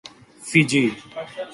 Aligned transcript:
Fiji 0.47 0.85